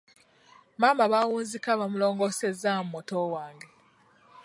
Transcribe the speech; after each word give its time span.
Maama 0.79 1.05
baawunzika 1.11 1.71
bamulongoosezzaamu 1.79 2.87
muto 2.91 3.17
wange. 3.33 3.67